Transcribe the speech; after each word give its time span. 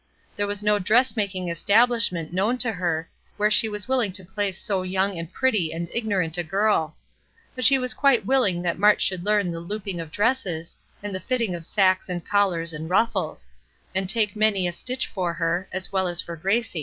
There 0.35 0.47
was 0.47 0.63
no 0.63 0.79
dressmaking 0.79 1.49
establishment 1.49 2.33
known 2.33 2.57
to 2.57 2.71
her 2.71 3.07
where 3.37 3.51
she 3.51 3.69
was 3.69 3.87
willing 3.87 4.11
to 4.13 4.25
place 4.25 4.59
so 4.59 4.81
young 4.81 5.19
and 5.19 5.31
pretty 5.31 5.71
and 5.71 5.87
ignorant 5.93 6.39
a 6.39 6.43
girl. 6.43 6.95
But 7.53 7.65
she 7.65 7.77
was 7.77 7.93
quite 7.93 8.25
willing 8.25 8.63
that 8.63 8.79
Mart 8.79 8.99
should 8.99 9.23
learn 9.23 9.51
the 9.51 9.59
looping 9.59 9.99
of 9.99 10.09
dresses, 10.11 10.75
and 11.03 11.13
the 11.13 11.19
fitting 11.19 11.53
of 11.53 11.67
sacks 11.67 12.09
and 12.09 12.27
collars 12.27 12.73
and 12.73 12.89
ruffles; 12.89 13.51
and 13.93 14.09
take 14.09 14.35
many 14.35 14.67
a 14.67 14.71
stitch 14.71 15.05
for 15.05 15.35
her, 15.35 15.69
as 15.71 15.91
well 15.91 16.07
as 16.07 16.19
for 16.19 16.35
Gracie. 16.35 16.79